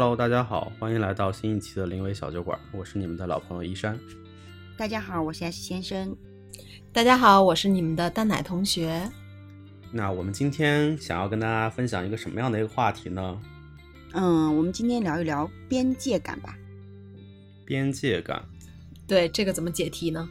[0.00, 4.00] Hello，大家好，欢迎来到新一期的临危小酒馆，我是你们的老朋友一山。
[4.74, 6.16] 大家好，我是 S 先生。
[6.90, 9.06] 大家好，我是你们的蛋奶同学。
[9.92, 13.38] 那我们今天想要跟大家分享一个什么样的一个话题呢？
[14.12, 16.56] 嗯，我们今天聊一聊边界感吧。
[17.66, 18.42] 边界感，
[19.06, 20.26] 对这个怎么解题呢？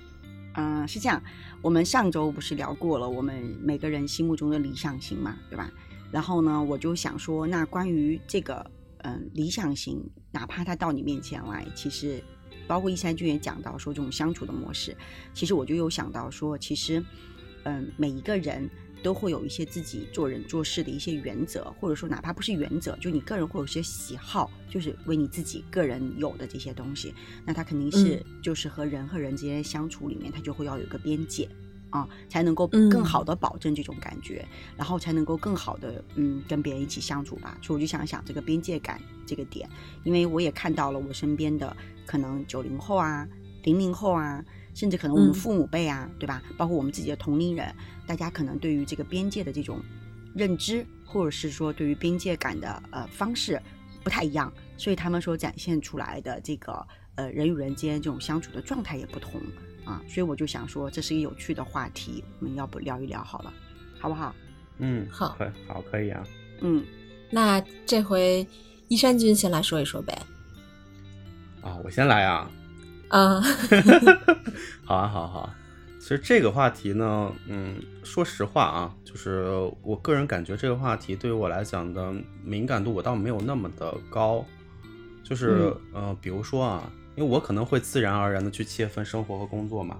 [0.55, 1.21] 嗯，是这样，
[1.61, 5.69] 我们上周不是聊过了我们每个人心目中的理想型嘛，对吧？
[6.09, 8.65] 然后呢，我就想说，那关于这个，
[9.03, 12.23] 嗯，理想型，哪怕他到你面前来，其实，
[12.67, 14.95] 包括一山君也讲到说这种相处的模式，
[15.33, 17.03] 其实我就有想到说，其实，
[17.63, 18.69] 嗯，每一个人。
[19.01, 27.13] 都会有一些自己做人做事的一些原则，或者说哪怕不是原则，就你个人会有些喜好，就是为你自己个人有的这些东西，
[27.45, 31.47] 那他肯定是就是和人和人之间相处里面，他就会要有一个边界
[31.89, 34.45] 啊，才能够更好的保证这种感觉，
[34.77, 37.57] 然后才能够更好的嗯跟别人一起相处吧。
[37.61, 39.69] 所以我就想想这个边界感这个点，
[40.03, 43.27] 因为我也看到了我身边的可能九零后啊、
[43.63, 44.43] 零零后啊。
[44.75, 46.41] 甚至可能我们父母辈啊，对吧？
[46.55, 47.73] 包括我们自己的同龄人，
[48.07, 49.81] 大家可能对于这个边界的这种
[50.33, 53.61] 认知，或者是说对于边界感的呃方式
[54.03, 59.41] 不太一样，所以他们所展现出来的这个呃人与人间这种相处的状态也不同
[59.89, 60.01] 啊。
[60.07, 63.53] 所以我就想说，这是一个有趣的话题，我们要不聊一聊好了，
[63.99, 64.33] 好不好？
[64.77, 66.23] 嗯，好，可好可以啊。
[66.61, 66.85] 嗯，
[67.31, 68.47] 那这回
[68.87, 70.17] 依山君先来说一说呗。
[71.61, 72.49] 啊，我先来啊。
[73.09, 73.41] 啊，
[74.85, 75.49] 好啊，好好。
[75.99, 79.51] 其实这个话题呢，嗯，说实话啊，就是
[79.83, 84.45] 我个人感觉这个话题对于我来讲的敏感度，我倒没有那么的高。
[85.23, 89.99] 就是，呃，比如说啊，因为我可能会自然而然的去切分生活和工作嘛。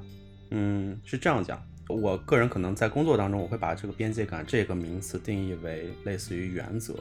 [0.51, 6.95] 嗯，是这样讲，我个人可能在工作当中，我会把这个边界感这个名词定义为类似于原则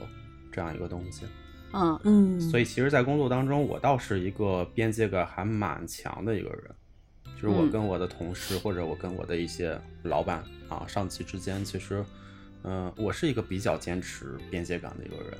[0.50, 1.24] 这样一个东西。
[1.72, 6.64] 嗯嗯，所以其实，在工作当中，我倒是一个边界感还蛮强的一个人，
[7.40, 12.04] 就是我跟我的同事或者我跟我的一些老板啊、上级之间，其实，
[12.64, 15.38] 嗯，我是一个比较坚持边界感的一个人，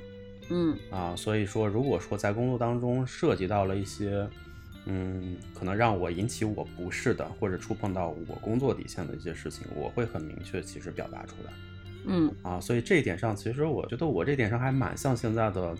[0.51, 4.27] 嗯啊，所以说，如果说在工作当中涉及到了一些，
[4.85, 11.53] 嗯，可能让我引起我不适的，或者触碰到我工作底线的一些事情，我会很明确其实表达出来，
[12.05, 15.75] 嗯啊，所以这一点上，其实我觉得我这点上还蛮像现在的。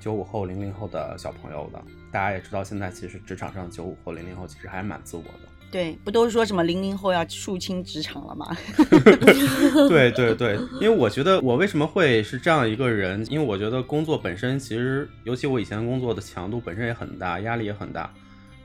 [0.00, 1.82] 九五后、零零后的小朋友的，
[2.12, 5.48] 大家也知道，现在其实职场上九五后、零零后其实还蛮自我的。
[5.70, 8.54] 对，不都是说什么零零后要肃清职场了吗？
[9.88, 13.24] 对对对，因为我觉得我为什么会是这样一个人？
[13.30, 18.12] 因为我觉得工作本身其实，尤其我以前工作的强度本身也很大，压力也很大。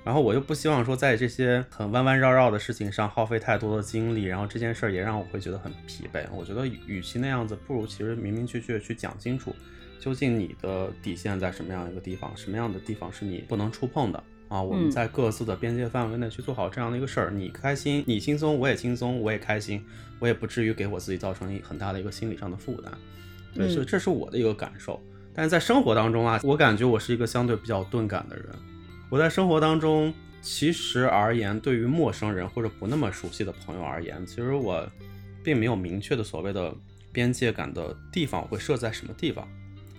[0.03, 6.25] 然后我又不希望说在这些很弯弯绕绕的事情上耗费太多的精力，然后这件事儿也让我会觉得很疲惫。
[6.33, 9.55] 我觉得与其那样子，不如其实明明确确去讲清楚。
[9.99, 12.31] 究竟你的底线在什么样一个地方？
[12.35, 14.61] 什么样的地方是你不能触碰的啊？
[14.61, 19.85] 我们在各自的边界范围内去做好这样的一个事儿，你开心，你轻松，我也轻松，我也开心，
[20.19, 22.93] 我也不至于给我自己造成很大的一个心理上的负担。
[23.53, 24.97] 对，所以这是我的一个感受。
[25.33, 28.45] 但是在生活当中啊，我感觉我是一个相对比较钝感的人。
[29.09, 34.87] 我在生活当中，其实而言，对于陌生人或者不那么熟悉的朋友而言，其实我
[35.43, 36.71] 并没有明确的所谓的
[37.11, 39.47] 边界感的地方会设在什么地方。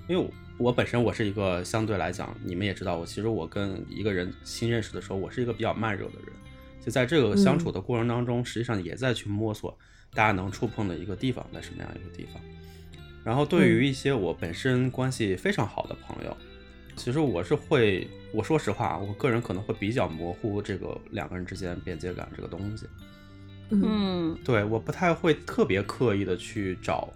[0.09, 6.33] 因为我本身我是一个相对来讲，你们也知道，我其实我跟一个人新认识的时候，我是一个比较慢热的人，
[6.85, 9.77] 就在这个相处的过程当中，实际上也在去摸索
[10.15, 12.41] 大家能触碰的一个地方在什么样一个地方。
[13.25, 16.37] 然后对于一些我本身关系非常好的朋友，
[16.97, 22.87] 其实我是会，我说实话，我个人可能会比较模糊这个两个人之间边界感这个东西。
[23.71, 27.09] 嗯，对，我不太会特别刻意的去找。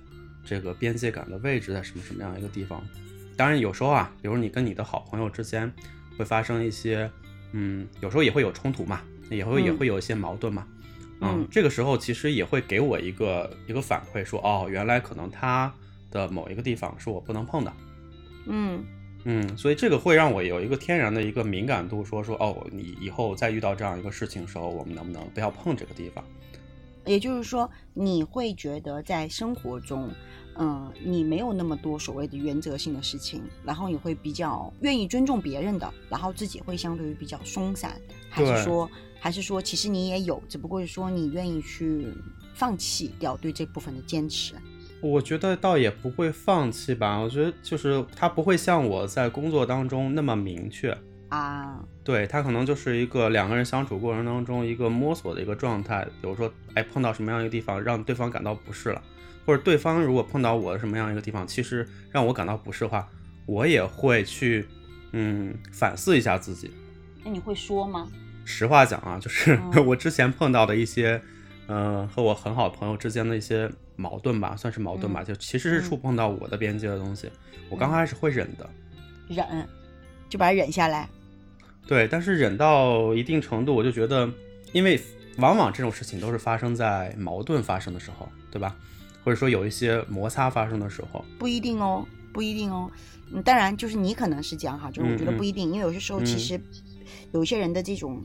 [0.47, 2.87] 这个边界感的位置在什么什么样一个地方？
[3.35, 5.73] 当然有时候啊，比如你跟你的好朋友之间
[6.19, 7.11] 会发生一些，
[7.53, 9.01] 嗯，有时候也会有冲突嘛，
[9.31, 10.67] 也会也会有一些矛盾嘛，
[11.23, 15.73] 嗯，这个时候其实也会给我一个一个反馈，说哦，原来可能他
[16.11, 17.73] 的某一个地方是我不能碰的，
[18.45, 18.85] 嗯
[19.25, 26.25] 嗯，所以这个会让我有一个天然的一个敏感度，说说哦，你以后再遇到这样一个事情的时候，我们能不能不要碰这个地方？
[27.07, 30.11] 也就是说，你会觉得在生活中。
[30.57, 38.01] 嗯，你没有那么多所谓的原则性的事情，然后你会比较愿意尊重别人的，然后自己会相对于比较松散，
[38.31, 38.89] 还是说，
[39.19, 42.07] 还是说，其实你也有，只不过是说你愿意去
[42.55, 44.55] 放弃掉对这部分的坚持。
[45.11, 50.97] 我觉得倒也不会放弃吧，我觉得就是他不会像我在工作当中那么明确
[51.29, 59.03] 啊，对他可能就是一个两个人相处过程当中一个摸索的一个状态，比如说，哎，碰到什么样一个地方让对方感到不适了。
[59.45, 63.07] 或者对方如果碰到我什么样一个地方，其实让我感到不适的话，
[63.45, 64.67] 我也会去，
[65.13, 66.71] 嗯反思一下自己。
[67.23, 68.09] 那你会说吗？
[68.47, 71.23] 实话讲啊，就是、嗯 我之前碰到的一些，嗯、
[71.67, 77.31] 和我很好的朋友之间的一些矛盾吧，算是矛盾吧，嗯就其实是触碰到我的边界的东西，
[77.69, 78.69] 我刚开始会忍的，
[79.29, 79.67] 忍，
[80.29, 81.09] 就把它忍下来。
[81.87, 84.31] 对，但是忍到一定程度，我就觉得，
[84.73, 85.01] 因为
[85.39, 88.75] 往往这种事情都是发生在矛盾发生的时候，对吧？
[89.23, 92.91] 或者说有一些摩擦发生的时候，不一定哦，不一定哦。
[93.33, 96.61] 嗯，当然就是你可能是这样哈，就是我觉得嗯嗯不一定，因为有些时候其嗯实
[97.33, 98.23] 有些人的这种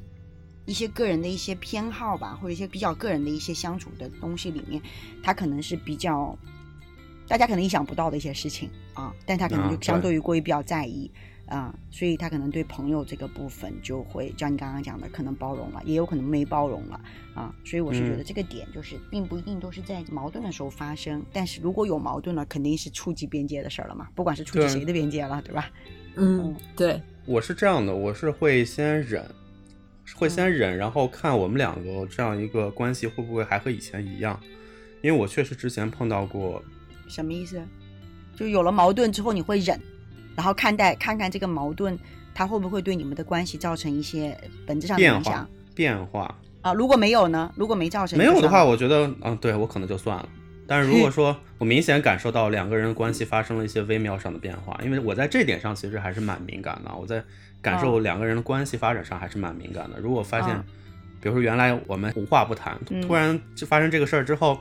[0.69, 4.81] 一些个人的一些偏好吧，或者一些比较个人的一些相处的东西里面，
[5.23, 6.37] 他可能是比较
[7.27, 11.09] 大家可能意想不到的一些事情啊，但他可能啊就相对对于过于比较在意。
[11.49, 17.01] 啊，所以他可能对朋友这个部分就会，像你刚刚讲的，可能包容了，也有可能没包容了
[17.33, 17.51] 啊。
[17.65, 25.71] 所以我是觉得嗯这个点就是，并不一定都是在矛盾的时候发生，但是如果有矛盾了，肯定是触及边界的事儿了嘛，不管是触及谁的边界了，对吧？
[26.17, 29.25] 嗯，对，我是这样的，我是会先忍，
[30.15, 34.39] 会嗯先忍，然后看我们两个这样一个关系会不会还和以前一样，
[35.01, 36.63] 因为我确实之前碰到过，
[37.07, 37.61] 什么意思？
[38.35, 39.79] 就有了矛盾之后，你会忍，
[40.35, 41.97] 然后看待看看这个矛盾，
[42.33, 46.73] 它会不会对你们的关系造成一些本质上的影响变化啊？
[46.73, 47.51] 如果没有呢？
[47.55, 50.29] 如果没造成，没有的话，我觉得，嗯，对我可能就算了。
[50.65, 57.23] 但是如果说我明显感受到两个人关系发生了一些微妙上的变化，因为我在这点上其实还是蛮敏感的，我在
[57.61, 59.99] 感受哦两个人的关系发展上还是蛮敏感的。
[59.99, 60.63] 如果发现嗯，
[61.21, 64.59] 比如说原来我们无话不谈，嗯突然就发生这个事儿之后，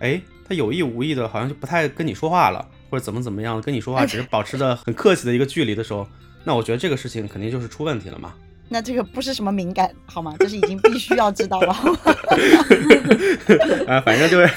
[0.00, 6.06] 哎，他有意无意的，好像就不太跟你说话了，或者怎么怎么样，跟你说话只是保持着很客气的一个距离的时候，
[6.44, 8.34] 那我觉得这个事情肯定就是出问题了嘛。
[8.72, 10.34] 那这个不是什么敏感，好吗？
[10.40, 11.72] 这是已经必须要知道了。
[13.86, 14.48] 啊，反正就是。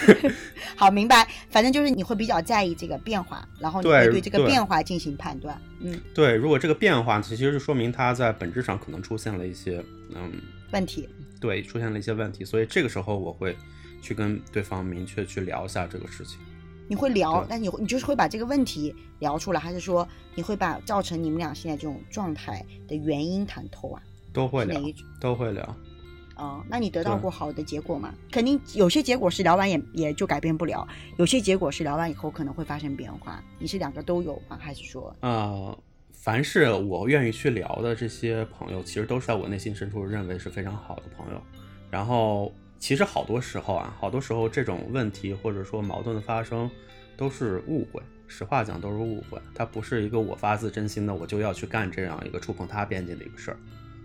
[0.76, 1.26] 好，明白。
[1.48, 5.58] 反正就是你会比较在意这个变化，然后你会对这个变化进行判断。
[5.80, 9.82] 嗯，对，如果这个变化，其实是说明它在本质上可能出现了一些，
[10.14, 10.30] 嗯，
[10.72, 11.08] 问题。
[11.40, 13.56] 对，出现了一些问题，所以这个时候我会
[14.02, 16.38] 去跟对方明确去聊一下这个事情。
[16.88, 24.02] 你会聊对，但你你就是会把这个问题聊出来，还是说你会把造成你们俩现在这种状态的原因谈透啊？
[24.32, 24.80] 都会聊？
[25.20, 25.76] 都会聊。
[26.36, 28.12] 哦，那你得到过好的结果吗？
[28.30, 30.86] 肯定有些结果是聊完也也就改变不了，
[31.16, 33.42] 有些结果是聊完以后可能会发生变化。
[33.58, 34.58] 你是两个都有吗？
[34.60, 35.78] 还是说，呃，
[36.12, 41.40] 凡是我愿意去聊的这些朋友，其实都是在我内心深处认为是非常好的朋友。
[41.90, 46.70] 然后，其实好多时候啊，好多时候这种问题或者说矛盾的发生，
[47.16, 48.02] 都是误会。
[48.28, 49.40] 实话讲，都是误会。
[49.54, 53.56] 它不是一个我发自真心的我就要去干这样一个触碰他边界的一个事儿，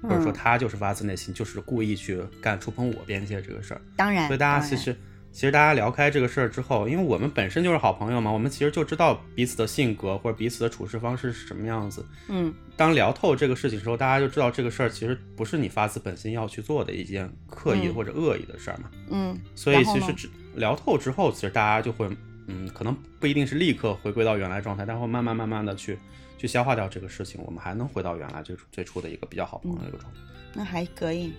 [0.04, 3.82] 或者说嗯他就是发自内心就是故意去干触碰我边界这个事儿。
[3.96, 4.96] 当然，所以大家其实，
[5.32, 12.06] 其实大家聊开这个事儿之后，因为我们本身就是好朋友嘛，我们其实就知道彼此的性格或者彼此的处事方式是什么样子。
[12.28, 18.90] 嗯当聊透这个事情的时候，大家就知道这个事儿其实不是你发自本心要去做的一件刻意嗯或者恶意的事儿嘛。
[19.10, 22.10] 嗯，所以其实只聊透之后，其实大家就会，
[22.48, 25.98] 嗯，可能不一定是立刻回归到原来状态，但会慢慢慢慢的去
[26.38, 30.20] 去消化掉这个事情，我们还能回到原来最初最初的一个比较好朋友的一个状态。
[30.54, 31.32] 那还可以。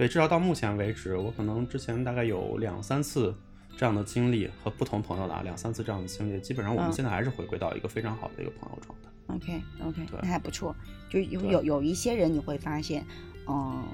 [0.00, 3.34] 所以至少到目前为止，我可能之前大概有两三次
[3.76, 9.10] 这样的经历和不同朋友的啊两三次这样的经历，基本上我们嗯现在还是回归到一个非常好的一个朋友状态。
[9.26, 10.74] OK OK，那还不错。
[11.10, 13.04] 就有有有一些人你会发现，
[13.46, 13.84] 嗯、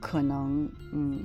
[0.00, 1.18] 可能嗯，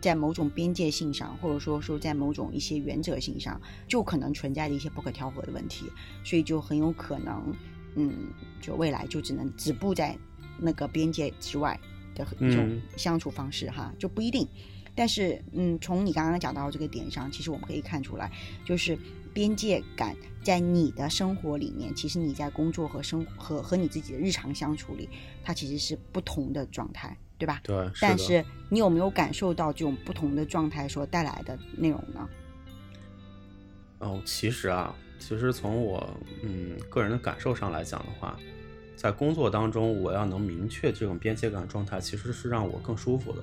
[0.00, 5.92] 在某种边界性上，或者说说在某种一些原则性上，就可能存在着一些不可调和的问题，
[6.24, 7.54] 所以就很有可能，
[7.96, 8.14] 嗯，
[8.62, 10.16] 就未来就只能止步在
[10.58, 11.78] 那个边界之外
[12.14, 14.48] 的一种嗯相处方式哈，就不一定。
[14.96, 18.30] 但是，嗯，从你刚刚讲到这个点上，其实我们可以看出来，
[18.64, 18.96] 就是
[19.32, 25.08] 边界感在你的生活里面，其实你在工作和生和和你自己的日常相处里，
[25.42, 27.60] 它其实是不同的状态，对吧？
[27.64, 32.28] 对，的但是你有没有感受到这种不同的状态所带来的内容呢？
[33.98, 36.08] 哦，其实啊，其实从我
[36.44, 38.38] 嗯个人的感受上来讲的话，
[38.96, 43.38] 在工作当中，我要能明确这种边界感状态，其实是让我更舒服的。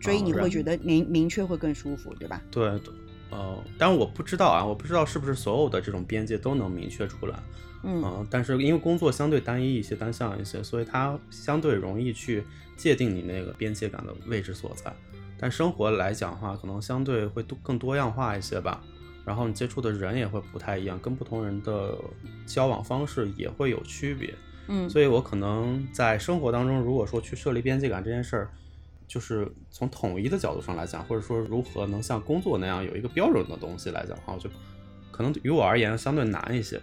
[0.00, 2.40] 所以你会觉得明明确会更舒服，对吧？
[2.50, 2.94] 对，对
[3.30, 7.38] 呃，但我不知道啊，我不知道是不是所有的这种边界都能明确出来。
[7.82, 12.44] 嗯嗯，但是因为工作相对单一一些、单向一些，所以它相对容易去
[12.76, 14.92] 界定你那个边界感的位置所在。
[15.38, 18.82] 但生活来讲的话，可能相对会多更多样化一些吧。
[19.24, 21.96] 然后你接触的人也会不太一样，跟不同人的
[22.46, 24.34] 交往方式也会有区别。
[24.68, 28.50] 嗯所以我可能在生活当中，如果说去设立边界感这件事儿，
[29.08, 34.48] 就是从统一的角度上来讲，或者说如何能像工作那样有一个标准的东西来讲的话，我就
[35.10, 36.76] 可能于我而言相对难一些。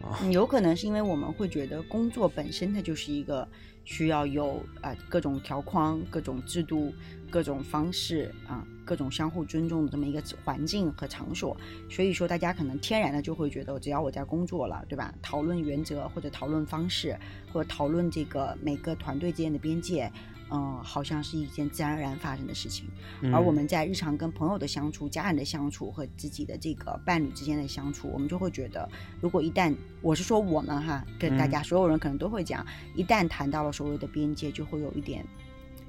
[0.00, 0.18] 啊。
[0.22, 3.46] 嗯有可能是因为我们会觉得工作本身它就是一个
[3.84, 6.92] 需要有啊、各种条框、各种制度、
[7.30, 11.56] 各种方式啊、各种相互尊重的这么一个环境和场所，
[11.90, 15.14] 所以说大家可能天然的就会觉得，只要我在工作了，对吧？
[15.22, 17.18] 讨论原则或者讨论方式，
[17.52, 20.10] 或者讨论这个每个团队之间的边界。
[20.50, 22.86] 嗯，好像是一件自然而然发生的事情，
[23.32, 23.54] 而我嗯。
[23.54, 28.88] 们在日常跟朋友的相处、家人的相处和自己的这个伴侣之间的相处，我们就会觉得，
[29.20, 35.24] 如果一旦我是说我们哈，跟大家所有人可能都会讲，一旦谈到了所谓的边界，就会有一点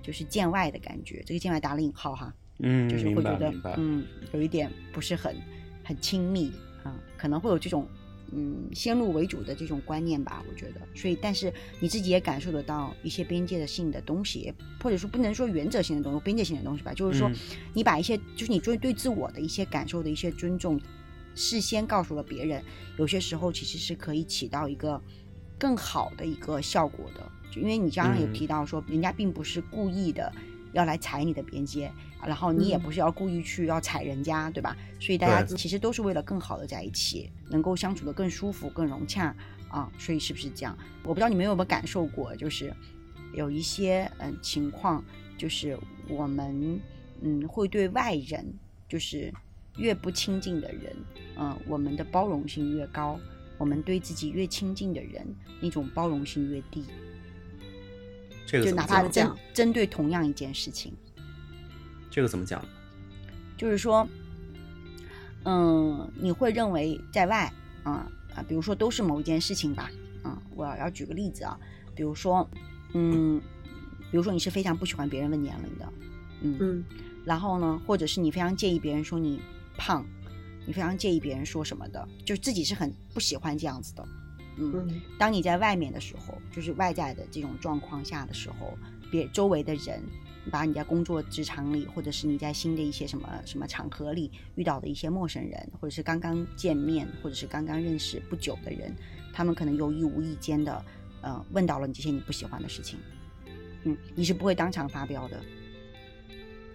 [0.01, 1.21] 就是见外的感觉。
[1.25, 5.35] 这个见外打了引号哈，嗯，就是会觉得嗯，有一点不是很
[5.83, 6.51] 很亲密
[6.83, 7.87] 啊、可能会有这种
[8.31, 10.81] 嗯先入为主的这种观念吧，我觉得。
[10.93, 17.35] 所以，但是你自己也感受得到一些边界的性的东西，或者说不能说原则性的东西，边界性的东西吧，就是说嗯
[17.73, 20.79] 你把一些就是你对对自我的一些感受的一些尊重，
[21.35, 22.63] 事先告诉了别人，
[22.97, 25.01] 有些时候其实是可以起到一个
[25.57, 27.31] 更好的一个效果的。
[27.51, 30.31] 就因为你刚刚有嗯提到说，人家并不是故意的
[30.75, 31.89] 要来踩你的边界，
[32.21, 34.75] 然后你也嗯不是要故意去要踩人家，对吧？
[34.99, 39.33] 所以大家其实都是为了更好的在一起，能够相处的更舒服、更融洽
[39.69, 39.89] 啊。
[39.97, 40.77] 所以是不是这样？
[41.03, 42.73] 我不知道你们有没有感受过，就是
[43.33, 45.01] 有一些嗯情况，
[45.37, 45.79] 就是
[46.09, 46.79] 我们
[47.21, 48.45] 嗯会对外人，
[48.89, 49.33] 就是
[49.77, 50.93] 越不亲近的人，
[51.37, 53.17] 嗯，我们的包容性越高；
[53.57, 55.25] 我们对自己越亲近的人，
[55.61, 56.83] 那种包容性越低。
[58.45, 58.97] 这个就怎么讲？
[58.97, 60.93] 哪怕针针对同样一件事情，
[62.11, 62.63] 这个怎么讲？
[63.57, 64.07] 就是说，
[65.43, 67.51] 嗯，你会认为在外
[67.83, 69.89] 啊啊，比如说都是某一件事情吧，
[70.23, 71.57] 啊，我要举个例子啊，
[71.95, 72.47] 比如说，
[72.93, 73.41] 嗯，
[74.11, 75.93] 比如说你是非常不喜欢别人问年龄的，
[76.41, 76.83] 嗯，嗯
[77.25, 79.39] 然后呢，或者是你非常介意别人说你
[79.77, 80.05] 胖，
[80.65, 84.05] 你非常介意别人说什么的，就自己是很不喜欢这样子的，
[84.57, 88.77] 嗯，嗯当你在外面的时候，就是外在的这种状况下的时候，
[89.11, 90.01] 别周围的人，
[90.51, 98.95] 把你在工作职场里，或者是你在新的一些什么什么场合里遇到的一些陌生人，或者是刚刚见面，或者是刚刚认识不久的人，
[99.33, 100.85] 他们可能有意无意间的，
[101.21, 102.99] 呃，问到了你这些你不喜欢的事情，
[103.83, 105.39] 嗯，你是不会当场发飙的。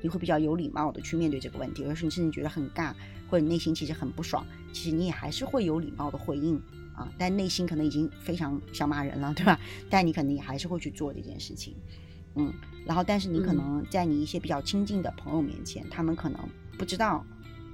[0.02, 2.94] 你会比较有礼貌的去面对这个问题，有的时候你甚至觉得很尬，
[3.28, 6.58] 或者内心其实很不爽，其实你也还是会有礼貌的回应，
[7.00, 9.58] 啊，但内心可能已经非常想骂人了，对吧？
[9.88, 11.74] 但你肯定也还是会去做这件事情，
[12.34, 12.52] 嗯，
[12.86, 16.38] 然后但是你可嗯能在你一些比较亲近的朋友面前，他们可能
[16.76, 17.24] 不知道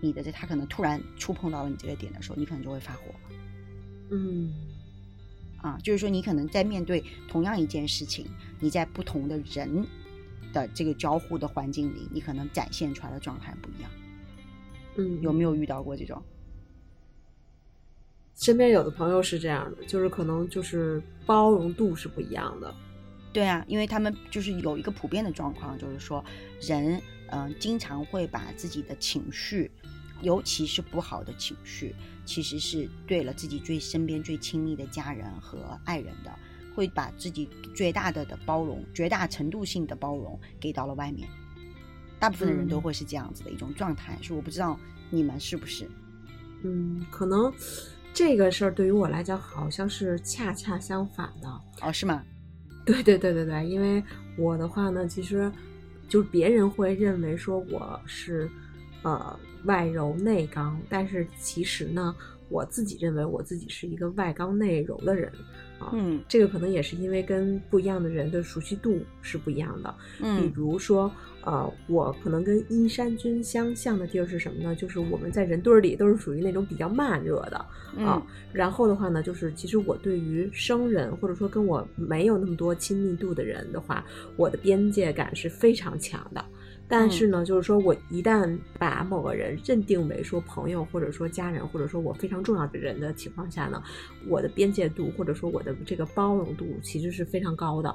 [0.00, 3.02] 你的这，他可能突然触碰到了你这个点的时候，你可能就会发火
[4.10, 4.52] 嗯
[5.58, 8.26] 啊，就是说你可能在面对同样一件事情，
[8.60, 9.84] 你在不同的人
[10.52, 13.90] 的这个交互的环境里，你可能展现出来的状态不一样，
[14.98, 16.22] 嗯，有没有遇到过这种？
[18.36, 22.72] 身边有的朋友是这样的，就是可能就是包容度是不一样的。
[23.32, 26.24] 对啊，因为他们就是有一个普遍的状况，就是说
[26.60, 29.70] 人嗯、呃经常会把自己的情绪，
[30.20, 36.30] 尤其是不好的情绪，其实是对了自己最身边最亲密的家人和爱人的，
[36.74, 41.26] 会把自己最大的的包容、绝大程度性的包容给到了外面。
[42.18, 44.78] 大部分的人都嗯会是这样子的一种状态，是我不知道
[45.10, 45.88] 你们是不是？
[46.64, 47.52] 嗯，可能
[48.16, 51.48] 这个事儿对于我来讲好像是恰恰相反的。
[51.82, 52.24] 哦，是吗？
[52.86, 54.02] 对对对对对，因为
[54.38, 55.52] 我的话呢，其实
[56.08, 58.48] 就是别人会认为说我是
[59.02, 62.16] 呃外柔内刚，但是其实呢，
[62.48, 65.30] 我自己认为我自己是一个外刚内柔的人
[65.78, 65.90] 啊。
[65.92, 69.94] 嗯这个可能也是因为跟不一样的人的熟悉度是不一样的。
[70.18, 71.10] 比嗯如说，
[71.42, 74.74] 呃，我可能跟依山君相像的地儿是什么呢？
[74.74, 77.68] 就是我们在人堆儿里都是属于那种比较慢热的啊。
[77.98, 84.04] 嗯然后的话呢，就是其实我对于生人或者说跟我没有那么多亲密度的人的话，
[84.36, 86.44] 我的边界感是非常强的。
[86.88, 93.82] 但是呢，就是说我一旦把某个人认定为说朋友，或者说家人，或者说我非常重要的人的情况下呢，
[94.28, 97.94] 我的边界度或者说我的这个包容度其实是非常高的。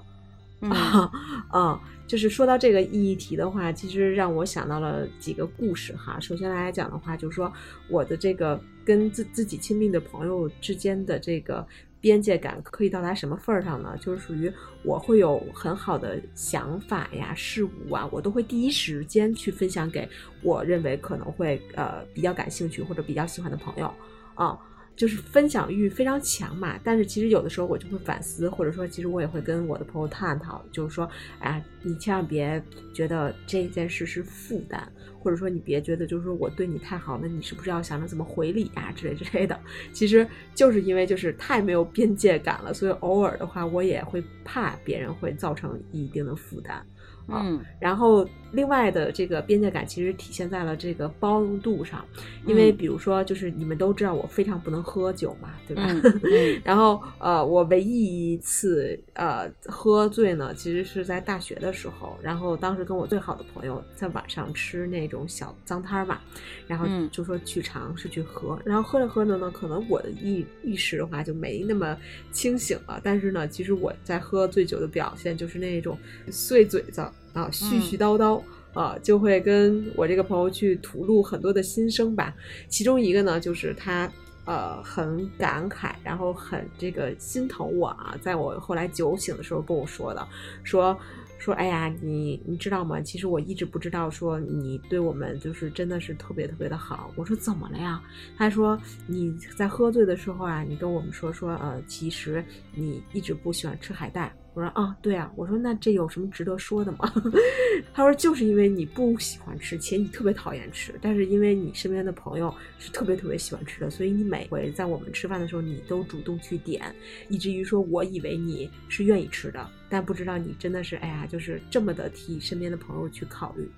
[0.63, 1.12] 嗯啊
[1.53, 6.19] 嗯，就是说到这个议题的话，其实让我想到了几个故事哈。
[6.19, 7.51] 首先来讲的话，就是说
[7.89, 11.65] 我的这个跟自自己亲密的朋友之间的这个
[12.01, 13.96] 边界感可以到达什么份儿上呢？
[14.01, 14.51] 就是属于
[14.84, 20.10] 我会有很好的想法呀、事物啊，我都会第一时间去分享给
[20.41, 23.93] 我认为可能会呃比较感兴趣或者比较喜欢的朋友
[24.36, 24.60] 啊。
[24.93, 26.77] 就是分享欲非常强嘛。
[26.84, 32.62] 但是其实有的时候我就会反思，或者说其实我也会跟我的朋友探讨，就是说，哎，你千万别
[32.93, 34.91] 觉得这件事是负担。
[35.22, 39.58] 或者说你别觉得就是说我对你太好，那你是不是要想着怎么回礼呀之类之类的？
[39.94, 46.86] 其实就是因为就是太没有边界感了，所以偶尔的话我也会怕别人会造成一定的负担。
[47.28, 52.05] 嗯，然后另外的这个边界感其实体现在了这个包容度上，
[52.46, 55.88] 因为比如说就是你们都知道我非常不能喝酒嘛，对吧？
[56.63, 66.20] 然后呃，我唯一一次呃喝醉呢，其实是在大学的时候，然后当时跟我最好的朋友在晚上吃那种小脏摊儿嘛，
[66.67, 71.98] 然后就说去尝试去喝，然后喝着喝着呢，可能我的意意识的话就没那么
[72.31, 75.98] 清醒了，但是呢，其实我在喝醉酒的表现就是那种
[76.29, 77.05] 碎嘴子。
[77.34, 78.42] 啊，絮絮叨叨
[78.74, 82.34] 啊，就会跟我这个朋友去吐露很多的心声吧。
[82.68, 84.12] 其中一个呢，就是他
[84.46, 90.28] 呃很感慨，然后很这个心疼我啊，在我后来酒醒的时候跟我说的，
[90.64, 90.98] 说
[91.38, 93.02] 说哎呀，你你知道吗？
[93.02, 97.12] 其实我一直不知道，说你对我们就是真的是特别特别的好。
[97.16, 98.02] 我说怎么了呀？
[98.38, 104.34] 他说你在喝醉的时候啊，你跟我们说说呃，其实你一直不喜欢吃海带。
[104.53, 107.13] 我说啊，对啊，我说那这有什么值得说的吗？
[107.93, 116.93] 他说就是因为你不喜欢吃，且你特别讨厌吃，但是因为你身边的朋友是特别特别喜欢吃的，所以你每回在我们吃饭的时候，你都主动去点，
[117.29, 123.70] 以至于说我以为你是愿意吃的，但不知道你真的是哎呀，就是这么的替身边的朋友去考虑。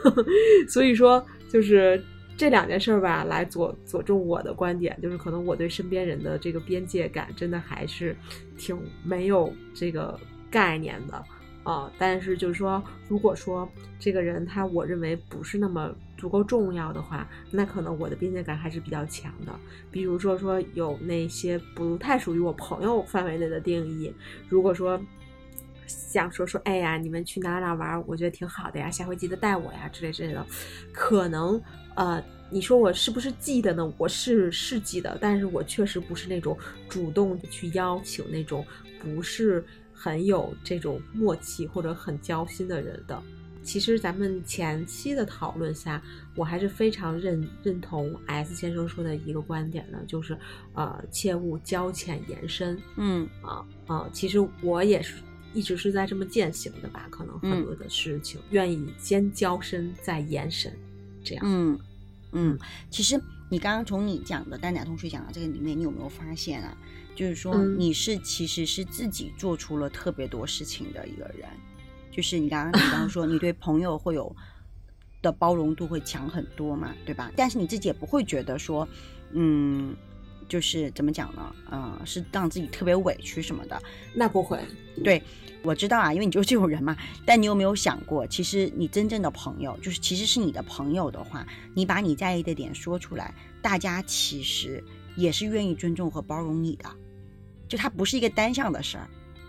[0.68, 2.02] 所以说就是。
[2.36, 8.16] 这两件事儿吧，来佐佐证我的观点，就是可能我对身边人的这个边界感真的还是
[8.58, 10.18] 挺没有这个
[10.50, 11.24] 概念的
[11.62, 11.88] 啊。
[11.96, 13.68] 但是就是说，如果说
[14.00, 19.52] 这个人他我认为不是那么足够重要的话，那可能我的边界感还是比较强的。
[19.92, 24.12] 比如说说有那些不太属于我朋友范围内的定义，
[24.48, 25.00] 如果说
[25.86, 30.44] 想说说，哎呀，你们去哪哪玩，我觉得挺好的呀，下回记得带我呀之类之类的，
[30.92, 31.62] 可能。
[31.94, 33.92] 呃，你说我是不是记得呢？
[33.96, 36.56] 我是是记得，但是我确实不是那种
[36.88, 38.64] 主动去邀请那种
[39.00, 43.22] 不是很有这种默契或者很交心的人的。
[43.62, 46.02] 其实咱们前期的讨论下，
[46.36, 50.36] 我还是非常认认同 S 先生说的一个观点的，就是
[50.74, 52.78] 呃，切勿交浅言深。
[52.96, 55.14] 嗯啊啊，其实我也是
[55.54, 60.70] 一直是在这么践行的吧，可能很多的事情愿意先交深再言深。
[61.24, 61.78] 这样，嗯
[62.32, 62.58] 嗯，
[62.90, 66.76] 其实你刚刚从你讲的蛋奶同学讲的这个里面，你有没有发现啊？
[67.16, 71.48] 就是说你是其实是自己做出了特别多事情的一个人，
[72.10, 74.34] 就是你刚刚你刚刚说你对朋友会有
[75.22, 77.30] 的包容度会强很多嘛，对吧？
[77.36, 78.86] 但是你自己也不会觉得说，
[79.30, 79.94] 嗯，
[80.48, 81.54] 就是怎么讲呢？
[81.70, 83.80] 嗯，是让自己特别委屈什么的，
[84.14, 84.58] 那不会，
[85.02, 85.22] 对。
[85.62, 86.94] 我知道啊，因为你就是这种人嘛。
[87.24, 94.84] 但你有没有想过，其实你真正的朋友，就是其实是你的朋友的话，你把你在意的点说出来，大家其实
[95.16, 96.84] 也是愿意尊重和包容你的。
[97.66, 99.08] 就它不是一个单向的事儿，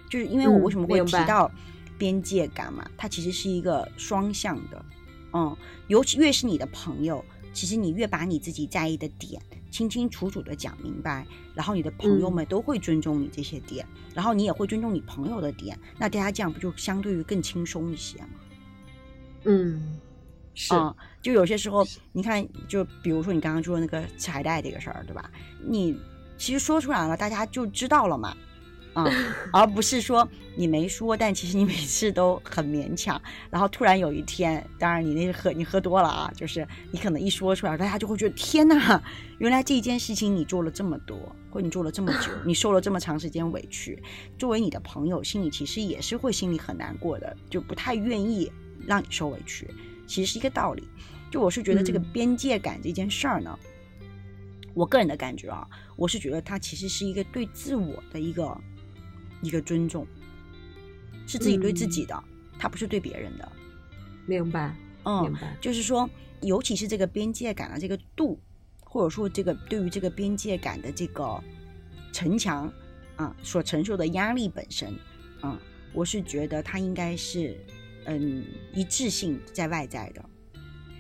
[0.09, 1.51] 就是因为我为什么会提到
[1.97, 2.89] 边界感嘛？
[2.95, 4.85] 它其实是一个双向的。
[5.33, 5.53] 嗯，
[5.87, 9.41] 尤其越是你的朋友，其实你越把你自己在意的点。
[9.75, 18.39] 清清楚楚的讲明白，然后你的朋友们都会尊重你这些点，然后你也会尊重你朋友的点，那大家这样不就相对于更轻松一些吗？
[19.43, 19.99] 嗯，
[20.53, 20.73] 是，
[21.21, 25.29] 就有些时候，你看，就比如说你刚刚说那个彩带这个事儿，对吧？
[25.61, 25.99] 你
[26.37, 28.33] 其实说出来了，大家就知道了嘛。
[28.95, 29.05] 啊，
[29.51, 33.21] 而不是说你没说，但其实你每次都很勉强。
[33.49, 39.03] 然后突然有一天，当然你那喝你喝多了啊，就是你可能一说出来，大家就会觉得天哪，
[39.37, 41.17] 原来这件事情你做了这么多，
[41.51, 44.01] 或你做了这么久，你受了这么长时间委屈。
[44.37, 48.49] 作为你的朋友，心里其实也是会心里很难过的，就不太愿意
[48.87, 49.69] 让你受委屈。
[50.07, 50.87] 其实是一个道理。
[51.29, 53.59] 就我是觉得这个边界感这件事儿呢，
[54.73, 58.57] 我个人的感觉啊，我是觉得它其实是一个对自我的一个。
[59.45, 60.07] 一个尊重，
[61.27, 62.23] 是自己对自己的，
[62.57, 63.51] 他不是对别人的。
[64.25, 65.55] 明白，嗯，明白。
[65.61, 66.09] 就是说，
[66.41, 68.39] 尤其是这个边界感的这个度，
[68.79, 71.39] 或者说这个对于这个边界感的这个
[72.11, 72.73] 城墙
[73.17, 74.97] 啊，所承受的压力本身，
[75.41, 75.59] 啊，
[75.93, 77.55] 我是觉得它应该是
[78.05, 80.25] 嗯一致性在外在的。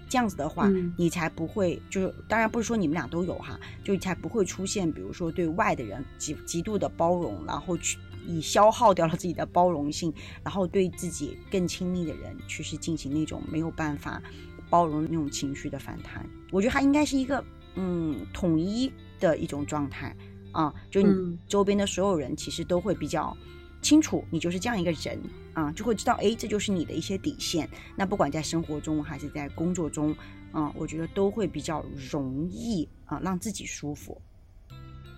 [0.07, 7.97] 这样子的话，你才不会就是，当然不是说你们俩都有哈，就才不会出现，比如说对外的人极极度的包容，然后去。
[8.27, 14.21] 以消耗掉了自己的包容性， 然后对自己更亲密的人去是进行那种没有办法
[14.69, 16.27] 包容那种情绪的反弹。
[16.51, 17.43] 我觉得它应该是一个
[17.75, 18.87] 嗯统一
[19.19, 20.15] 的的一种状态
[20.51, 23.35] 啊，就你嗯周边的所有人其实都会比较
[23.81, 25.19] 清楚你就是这样一个人
[25.53, 27.69] 啊，就会知道哎，这就是你的一些底线。
[27.95, 30.13] 那不管在生活中还是在工作中，
[30.51, 34.21] 啊，我觉得都会比较容易啊，让自己舒服。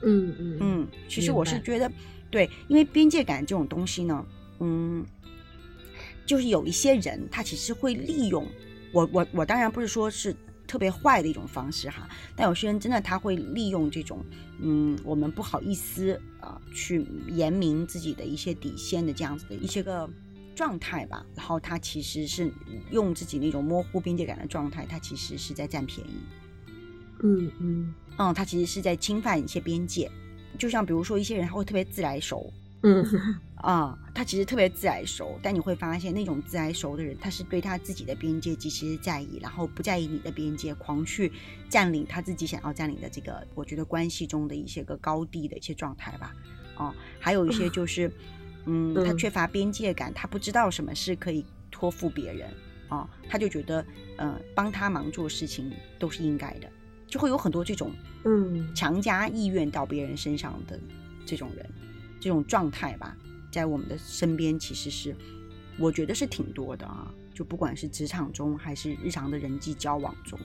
[0.03, 1.91] 嗯嗯嗯，其实我是觉得，
[2.29, 4.25] 对，因为边界感这种东西呢，
[4.59, 5.05] 嗯，
[6.25, 8.45] 就是有一些人他其实会利用
[8.91, 10.35] 我，我我当然不是说是
[10.67, 14.23] 特别坏的一种方式哈，但有些人真的他会利用这种，
[14.59, 20.09] 嗯，我们不好意思啊、呃去言明自己的一些底线的这样子的一些个
[20.53, 22.51] 状态吧，然后他其实是
[22.91, 26.11] 用自己那种模糊边界感的状态，他其实是在占便宜。
[27.23, 30.11] 嗯嗯嗯，他其实是在侵犯一些边界。
[30.57, 32.51] 就像比如说一些人他会特别自来熟。
[32.83, 33.05] 嗯。
[33.55, 41.31] 啊、他其实特别自来熟，但你会发现那种自来熟的人，他是对他自己的边界极其在意，然后不在意你的边界，狂去
[41.67, 46.36] 占领他自己想要占领的这个，我觉得关系中的一些个高低的一些状态吧。
[46.77, 48.12] 哦、还有一些就是，
[48.67, 52.47] 嗯，他嗯缺乏边界感，他不知道什么是可以托付别人。
[52.89, 53.83] 啊、他就觉得，
[54.17, 56.69] 呃，帮他忙做事情都是应该的，
[57.07, 57.91] 就会有很多这种
[58.25, 60.79] 嗯强加意愿到别人身上的
[61.25, 61.67] 这种人，
[62.19, 63.15] 这种状态吧，
[63.51, 65.15] 在我们的身边其实是，
[65.79, 67.11] 我觉得是挺多的啊。
[67.33, 70.39] 就不管是职场中还是日常的人际交往中，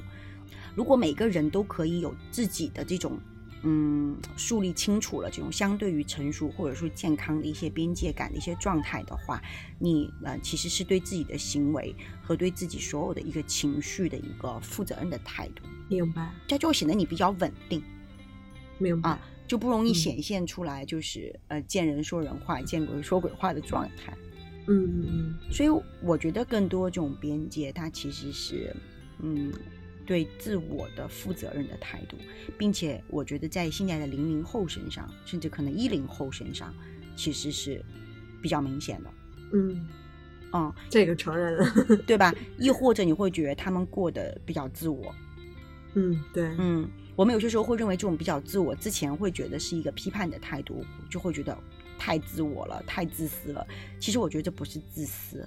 [0.74, 3.18] 如果每个人都可以有自己的这种。
[3.64, 9.40] 嗯，树立清楚了这种相对于成熟或者说健康的一些边界感的一些状态的话，
[9.78, 11.94] 你呃其实是对自己的行为
[12.24, 15.62] 和对自己所有的一个情绪的一个负责任的态度，
[15.92, 17.82] 明白这就会显得你比较稳定。
[18.78, 24.16] 明白啊就不容易嗯显现出来，就是、呃见人说人话，见鬼说鬼话的状态。
[24.68, 25.68] 嗯嗯嗯所以
[26.02, 28.74] 我觉得更多这种边界，它其实是
[29.18, 29.52] 嗯
[30.06, 32.16] 对自我的负责任的态度，
[32.56, 36.72] 并且我觉得在现在的零零后身上，甚至可能一零后身上，
[37.14, 37.84] 其实是
[38.40, 39.10] 比较明显的。
[39.52, 39.86] 嗯，
[40.52, 41.58] 嗯，这个承认，
[42.06, 42.32] 对吧？
[42.58, 45.14] 亦或者你会觉得他们过得比较自我，
[45.94, 51.56] 嗯对，嗯，我们有些时候会认为这种比较自我，之前会觉得是一个批判的态度，就会觉得
[51.98, 53.66] 太自我了，太自私了。
[54.00, 55.42] 其实我觉得这不是自私，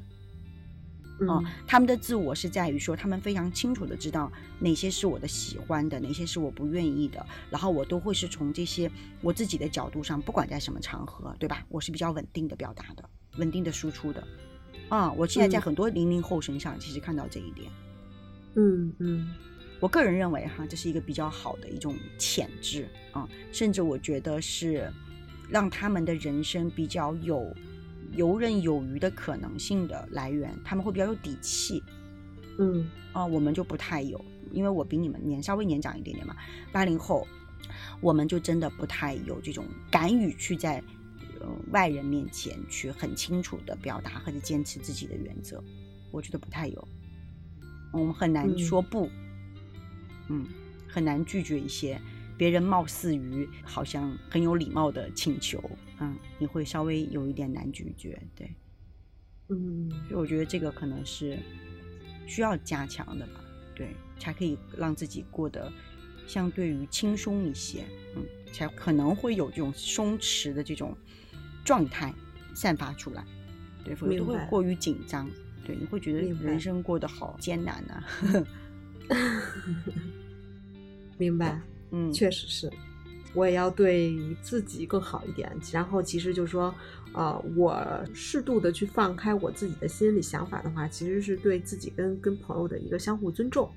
[1.28, 11.66] 哦嗯他们的自我是在于说，他们非常清楚的知道哪些是我的喜欢的，哪些是我不愿意的，然后我都会是从这些我自己的角度上，不管在什么场合，对吧？
[11.70, 14.24] 我是比较稳定的表达的，稳定的输出的。
[14.90, 17.72] 啊、我现在在嗯很多零零后身上，其实看到这一点。
[18.58, 19.28] 嗯嗯
[19.80, 24.92] 我个人认为哈，这是一个比较好的一种潜质啊，甚至我觉得是
[25.50, 27.56] 让他们的人生比较有
[28.14, 31.84] 游刃有余的可能性的来源，他们会比较有底气
[32.58, 32.90] 嗯。
[33.14, 34.20] 啊，我们就不太有，
[34.52, 36.36] 因为我比你们年稍微年长一点点嘛，
[36.74, 37.26] 八零后，
[38.02, 40.84] 我们就真的不太有这种敢于去在
[41.40, 45.64] 呃外人面前去很清楚的表达或者坚持自己的原则，
[46.12, 46.88] 我觉得不太有，
[47.94, 48.58] 我们很难嗯。
[48.58, 49.25] 说不，嗯，
[50.88, 52.00] 很难拒绝一些
[52.38, 55.64] 别人貌似于好像很有礼貌的请求，
[56.00, 58.54] 嗯，你会稍微有一点难拒绝，对，
[59.50, 59.90] 嗯。
[60.08, 61.38] 所以我觉得这个可能是
[62.28, 63.40] 需要加强的吧，
[63.76, 65.72] 对，才可以让自己过得
[66.28, 67.86] 相对于轻松一些，
[68.16, 70.96] 嗯，才可能会有这种松弛的这种
[71.64, 72.14] 状态
[72.54, 73.24] 散发出来，
[73.84, 75.30] 对，否则都会过于紧张，
[75.66, 78.04] 对，你会觉得人生过得好艰难呐、
[81.18, 81.60] 明白。
[81.91, 82.72] 嗯，确实是，
[83.34, 85.52] 我也要对自己更好一点。
[85.72, 86.74] 然后其实就是说，
[87.13, 93.70] 呃，我适度的去放开我自己的心理想法的话，其实是对自己跟跟朋友的一个相互尊重。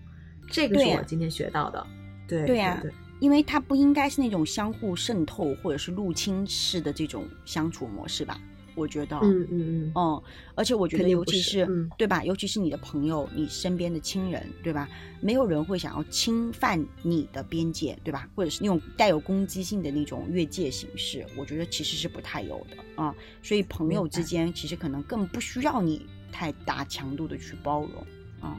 [0.50, 1.86] 这个是我今天学到的。
[2.26, 8.38] 对对呀对因为它不应该是那种相互渗透或者是入侵式的这种相处模式吧？
[8.78, 10.22] 我觉得，嗯嗯嗯，哦，
[10.54, 12.22] 而且我觉得，尤其是是嗯对吧？
[12.24, 14.88] 尤其是你的朋友、你身边的亲人，对吧？
[15.20, 18.28] 没有人会想要侵犯你的边界，对吧？
[18.34, 23.14] 或者是那种带有攻击性的那种越界形式，我觉得其实是不太有的啊。
[23.42, 28.06] 所以朋友之间其实可能更不需要你太大强度的去包容
[28.40, 28.56] 啊。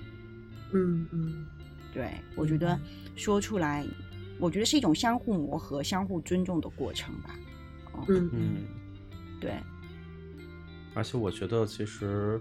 [0.73, 1.45] 嗯嗯
[1.93, 2.79] 对我觉得
[3.15, 3.85] 说出来，
[4.37, 7.35] 我觉得是一种相互磨合、相互尊重的过程吧。
[8.07, 8.63] 嗯嗯，
[9.41, 9.51] 对，
[10.99, 12.37] 而且我觉得其实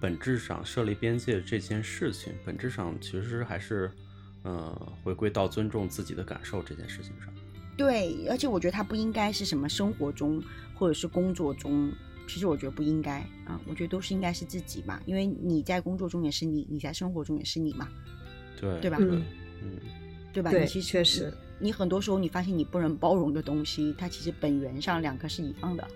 [0.00, 3.90] 本质上设立边界这件事情，本质上其实还是
[4.42, 7.30] 呃回归到尊重自己的感受这件事情上。
[7.76, 10.42] 对，而且我觉得它不应该是什么生活中
[10.74, 11.92] 或者是工作中，
[12.26, 17.86] 其实我觉得不应该啊，我觉得都是应该是自己嘛，因为你在工作中也是你，你在生活中也是你嘛，
[18.58, 19.22] 对对吧嗯
[19.62, 19.78] 嗯
[20.32, 20.50] 对吧？
[20.50, 25.86] 对你其实确实你很多时候你发现你不能包容的东西，它其实本源上两个是一样的。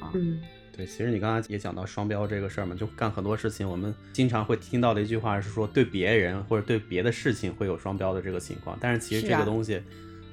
[0.00, 0.40] 啊，嗯
[0.80, 8.78] 对，其实你刚才也讲到双标这个事儿嘛，就干很多事情，我们经常会听到的一句话是说，对别人或者对别的事情会有双标的这个情况。
[8.80, 9.82] 但是其实这个东西，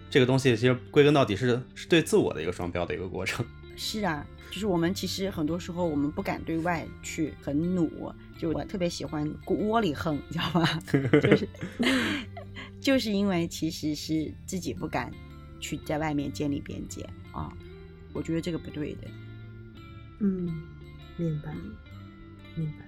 [0.10, 3.45] 这个东西其实归根到底是是对自我的一个双标的一个过程。
[3.75, 10.79] 是啊，就是我们其实很多时候我们不敢对外去很努，就我特别喜欢窝里横，你知道吗？
[11.21, 11.49] 就是
[12.79, 15.12] 就是因为其实是自己不敢
[15.60, 17.51] 去在外面建立边界啊，
[18.13, 19.10] 我觉得这个不对的。
[20.19, 20.62] 嗯，
[21.15, 21.53] 明白，
[22.56, 22.86] 明白。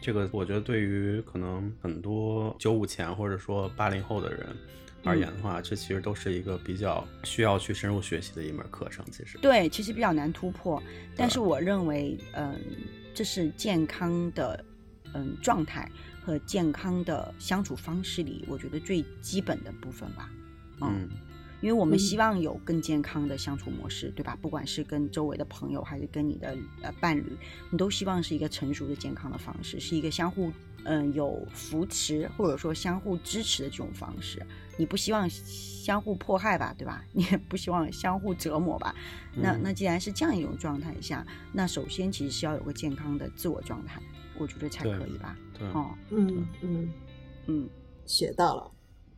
[0.00, 4.54] 这个我觉得对于可能很多九五前或者说八零后的人
[5.02, 9.04] 而言的话，这其实都是一个比较需要去深入学习的一门课程。
[9.10, 10.82] 其实，对，其实比较难突破，
[11.16, 12.58] 但是我认为，嗯，
[13.14, 14.62] 这是健康的，
[15.14, 15.90] 嗯，状态
[16.22, 20.30] 和健康的相处方式里，我觉得最基本的部分吧。
[20.82, 21.08] 嗯，
[21.64, 24.36] 因为我们嗯希望有更健康的相处模式，对吧？
[24.42, 27.24] 不管是跟周围的朋友，还是跟你的呃伴侣，
[27.70, 30.52] 你都希望是一个成熟的、健康的方式，是一个相互
[30.86, 34.44] 嗯、有扶持或者说相互支持的这种方式。
[34.76, 37.02] 你不希望相互迫害吧，对吧？
[37.12, 38.94] 你也不希望相互折磨吧？
[39.34, 44.02] 那嗯那既然是这样一种状态下，那首先其实是要有个健康的自我状态，
[44.38, 45.34] 我觉得才可以吧？
[45.58, 46.92] 对，哦，嗯嗯，
[47.46, 47.68] 嗯。
[48.04, 48.70] 学到了。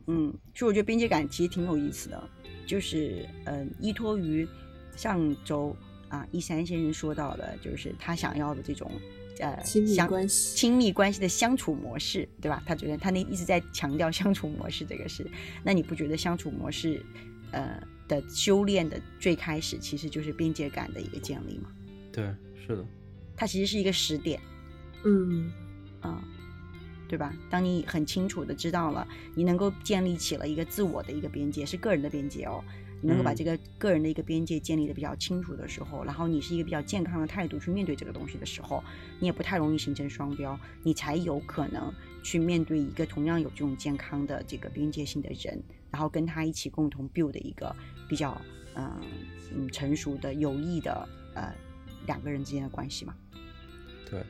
[0.09, 2.29] 嗯，其实我觉得边界感其实挺有意思的，
[2.67, 4.47] 就是嗯、呃依托于
[4.95, 5.75] 上周
[6.09, 8.91] 啊一山先生说到的，就是他想要的这种
[9.39, 12.61] 呃亲密相关系亲密关系的相处模式，对吧？
[12.65, 15.25] 他觉得他那一直在强调相处模式这个事，
[15.63, 17.03] 那你不觉得相处模式
[17.51, 21.71] 呃的修炼的最开始其实就是边界感的一个建立吗？
[22.11, 22.25] 对，
[22.65, 22.85] 是的，
[23.35, 24.39] 它其实是一个时点。
[25.05, 25.51] 嗯
[26.01, 26.23] 啊、
[27.07, 27.33] 对吧？
[27.49, 32.63] 当你很清楚的知道了，你能够建立起了一个自我的一个边界，是个人的边界哦。
[32.99, 38.83] 你能够把嗯这个个人的一个边界建立的比较清楚的时候，然后你是一个比较健康的态度去面对这个东西的时候，
[39.19, 41.93] 你也不太容易形成双标，你才有可能
[42.23, 47.73] 去面对一个同样有这种健康的这个边界性的人，然后跟他一起共同 build 一个
[48.09, 48.41] 比较
[48.73, 48.99] 嗯
[49.55, 51.53] 嗯成熟的有益的呃
[52.07, 53.15] 两个人之间的关系嘛。
[54.09, 54.23] 对，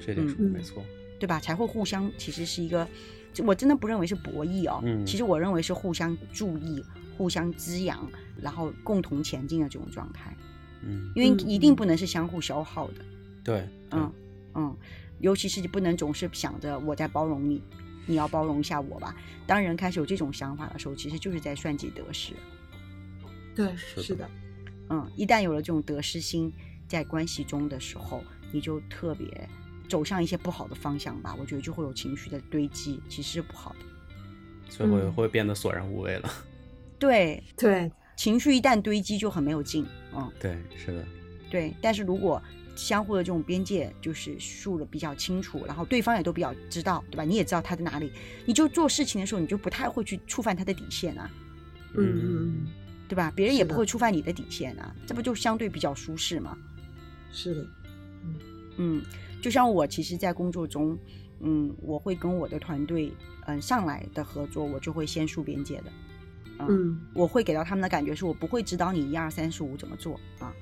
[0.00, 0.82] 这点嗯说的没错。
[1.18, 1.40] 对吧？
[1.40, 2.86] 才会互相其实是一个，
[3.44, 5.04] 我真的不认为是博弈哦，嗯。
[5.04, 6.82] 其实我认为是互相注意、
[7.16, 8.08] 互相滋养，
[8.40, 10.36] 然后共同前进的这种状态，
[10.82, 13.04] 嗯，因为嗯一定不能是相互消耗的，
[13.42, 14.12] 对，嗯
[14.54, 14.76] 嗯，
[15.20, 17.62] 尤其是不能总是想着我在包容你，
[18.06, 19.14] 你要包容一下我吧。
[19.46, 22.32] 当人开始有这种想法的时候，其实就是在算计得失，
[23.54, 24.28] 对，是的，
[24.90, 26.52] 嗯，一旦有了这种得失心
[26.86, 29.26] 在关系中的时候，你就特别
[29.88, 31.34] 走向一些不好的方向吧。
[31.40, 33.78] 我觉得就会有情绪的堆积，其实是不好的。
[34.68, 36.30] 最后嗯会变得索然无味了。
[36.98, 41.04] 对，对，情绪一旦堆积就很没有劲，嗯，对，是的，
[41.50, 41.74] 对。
[41.80, 42.42] 但是如果
[42.76, 47.24] 相互的这种边界就是竖的比较清楚，然后对方也都比较知道，对吧？
[47.24, 48.12] 你也知道他在哪里，
[48.44, 51.30] 你就做事情的时候，你就不太会去触犯他的底线啊，
[51.94, 52.66] 嗯嗯嗯，
[53.08, 53.32] 对吧？
[53.34, 56.56] 别人也不会触犯你的底线啊，这不就相对比较舒适吗？
[57.32, 57.66] 是的，
[58.24, 58.34] 嗯
[58.76, 59.02] 嗯，
[59.42, 60.98] 就像我其实，在工作中，
[61.40, 63.12] 嗯，我会跟我的团队，
[63.46, 65.92] 嗯，上来的合作，我就会先树边界的，
[66.68, 70.52] 嗯我会给到他们的感觉是我不会指导你一二三四五怎么做啊，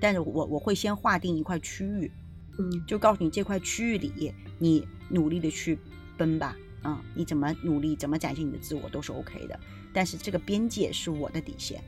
[0.00, 2.10] 但是我我会先划定一块区域，
[2.58, 2.84] 嗯。
[2.86, 5.78] 就告诉你这块区域里，你努力的去
[6.16, 9.60] 奔吧，啊，你怎么努力，怎么展现你的自我都是 OK 的，
[9.92, 11.82] 但是这个边界是我的底线，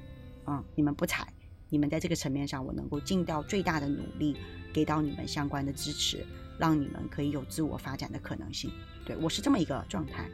[0.44, 1.26] 啊，你们不踩，
[1.68, 4.36] 你们在这个层面上，我能够尽到最大的努力，
[4.72, 6.24] 给到你们相关的支持，
[6.58, 8.70] 让你们可以有自我发展的可能性。
[9.04, 10.28] 对我是这么一个状态，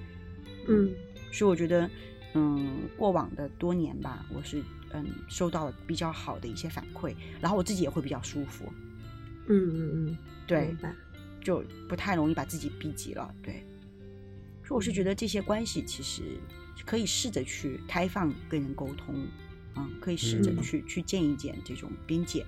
[0.68, 0.92] 嗯。
[1.32, 1.88] 所以我觉得，
[2.34, 4.60] 嗯，过往的多年吧，我是
[4.92, 8.64] 嗯收到了比较好的一些反馈，然后我自己也会比较舒服，
[9.46, 10.76] 嗯嗯嗯，对
[11.40, 13.64] 就不太容易把自己逼急了，对。
[14.64, 16.22] 所以我是觉得这些关系其实
[16.84, 19.14] 可以试着去开放跟人沟通，
[19.74, 20.62] 啊、可以试着嗯。
[20.62, 22.44] 去、去建一见这种边界，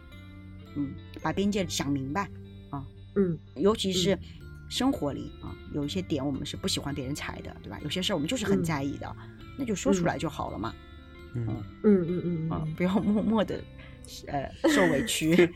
[0.75, 2.29] 嗯，把边界想明白
[2.71, 2.85] 啊，
[3.17, 3.39] 嗯。
[3.57, 4.19] 尤其是
[4.69, 7.79] 生活里啊，有一些点我们是不喜欢别人踩的，对吧？
[7.85, 8.65] 有些事儿我们就是很嗯。
[8.65, 9.15] 在意的，
[9.59, 10.07] 那就说出嗯。
[10.07, 10.75] 来就好了嘛，
[11.35, 11.47] 嗯，
[11.83, 13.63] 嗯嗯嗯啊嗯，不要默默的
[14.27, 15.49] 呃受委屈，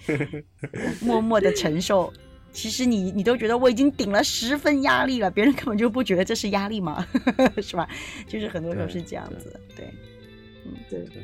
[1.02, 2.12] 默默的承受。
[2.52, 7.06] 其实你你都觉得我已经顶了十分压力了，别人根本就不觉得这是压力嘛，
[7.60, 7.86] 是吧？
[8.26, 9.92] 就是很多时候是这样子，对，
[10.88, 11.22] 对对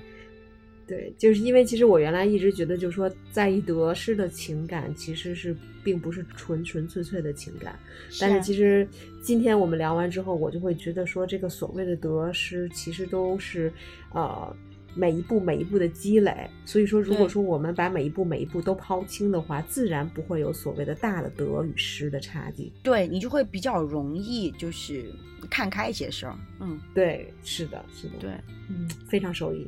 [0.92, 7.78] 对，就是因为其实我原来一直觉得，就是说在意得失的情感其实是并不是纯纯粹粹的情感，
[8.20, 8.86] 但是其实
[9.22, 13.72] 今天我们聊完之后，我就会觉得说，这个所谓的得失其实都是
[14.12, 14.54] 呃
[14.94, 16.46] 每一步每一步的积累。
[16.66, 22.70] 所以说，如果说我们把每一步每一步都抛清的话，自然不会有所谓的大的得与失的差距。
[22.82, 25.06] 对你就会比较容易就是
[25.48, 26.36] 看开一些事儿。
[26.60, 28.30] 嗯，对，是的，是的，对，
[28.68, 29.66] 嗯，非常受益。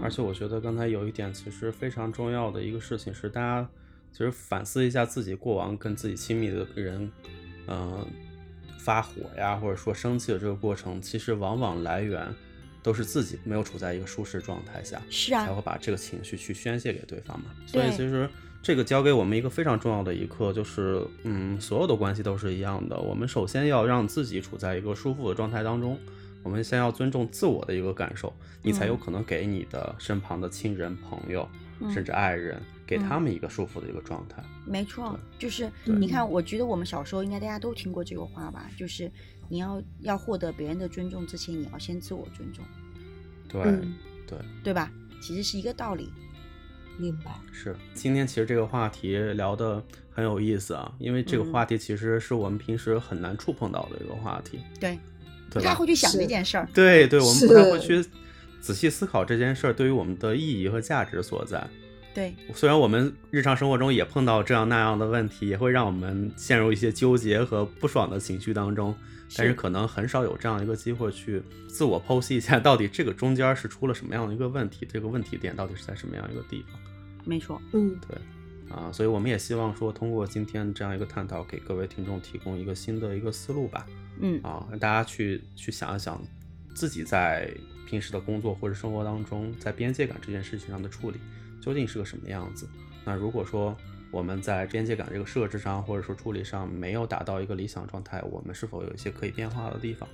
[0.00, 3.68] 而且我觉得刚才有一点其实非常重要的一个事情是，大家
[4.12, 7.10] 其实反思一下自己过往跟自己亲密的人，
[7.66, 8.06] 嗯，
[8.78, 12.26] 发火呀，或者说生气的这个过程，其实往往来源
[12.82, 17.46] 都是自己没有处在一个舒适状态下，是啊，才会把这个情绪去宣泄给对方嘛。
[17.66, 18.28] 所以其实
[18.62, 25.98] 这个教给我们一个非常重要的一课，就是嗯，所有的关系都是一样的，我们首先要让自己处在一个舒服的状态当中。
[26.48, 28.32] 我们先要尊重自我的一个感受，
[28.62, 31.46] 你才有可能给你的身旁的亲人、朋友，
[31.92, 34.42] 甚至爱人，给他们一个舒服的一个状态。
[34.64, 39.12] 没错，就是你看，我觉得我们小时候应该大家都听过这个话吧，就是
[39.50, 42.64] 你要要获得别人的尊重之前，你要先自我尊重。
[43.46, 43.62] 对
[44.26, 44.90] 对对吧？
[45.20, 46.10] 其实是一个道理。
[46.96, 47.30] 明白。
[47.52, 54.60] 是，今天其实这个话题聊的很有意思啊，因为这个话题其实是我们平时很难触碰到的一个话题。
[54.80, 54.98] 对。
[55.50, 58.04] 不太会去想这件事儿，对对，我们不太会去
[58.60, 61.66] 仔细思考这件事儿对于我们的意义和价值所在。
[62.14, 68.92] 对，虽然我们日常生活中也碰到这样那样的问题，也会让我们陷入一些纠结和不爽的情绪当中，
[69.36, 76.80] 但是可能很少有这样一个机会去自我剖析一下，到底这个中间是出了什么样的一个问题，这个问题点到底是在什么样一个地方。
[77.24, 78.18] 没错，嗯，对，
[78.74, 83.86] 啊，所以我们也希望说，通过今天这样一个探讨，给各位听众提供一个新的一个思路吧。
[84.20, 86.22] 嗯啊，让大家去去想一想，
[86.74, 87.50] 自己在
[87.86, 91.18] 平时的工作或者生活当中，在边界感这件事情上的处理
[91.60, 92.68] 究竟是个什么样子？
[93.04, 93.76] 那如果说
[94.10, 100.08] 我们在边界感这个设置上，或者说处理上没有达到一个理想状态，我们是否有一些可以变化的地方，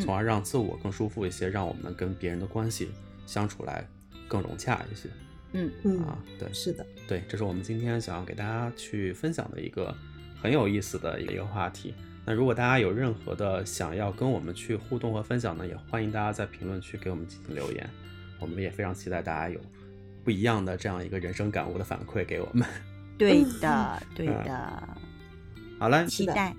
[0.00, 2.90] 从而让自我更舒服一些，让我们跟别人的关系
[3.26, 3.86] 相处来
[4.28, 5.08] 更融洽一些？
[5.52, 9.92] 嗯嗯啊，对，是的，对，这是我们今天想要给大家去分享的一个
[10.40, 11.92] 很有意思的一个话题。
[12.30, 17.90] 那如果大家有任何的想要跟我们去互动和分享呢，也欢迎大家在评论区给我们进行留言。
[18.38, 19.60] 我们也非常期待大家有
[20.22, 22.64] 不一样的这样一个人生感悟的反馈给我们。
[23.18, 24.88] 对的，对的。
[25.80, 26.54] 好了，期待。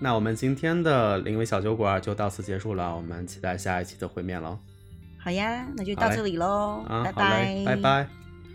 [0.00, 4.58] 那我们今天的临危小酒馆就到此结束了，我们期待下一期的会面喽。
[5.18, 6.84] 好呀，那就到这里喽。
[6.88, 8.08] 啊，拜拜，拜拜，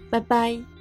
[0.09, 0.76] 拜拜。